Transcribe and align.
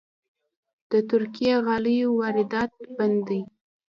د 0.91 0.93
ترکي 1.09 1.47
غالیو 1.65 2.09
واردات 2.19 2.71
بند 2.97 3.17
دي؟ 3.27 3.41